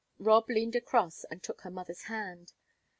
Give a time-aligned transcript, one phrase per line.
[0.17, 2.53] Rob leaned across and took her mother's hand.